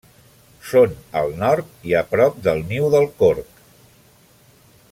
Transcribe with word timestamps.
Són 0.69 0.95
al 1.21 1.35
nord 1.43 1.85
i 1.91 1.95
a 2.01 2.03
prop 2.15 2.41
del 2.49 2.65
Niu 2.73 2.91
del 2.97 3.09
Corc. 3.23 3.63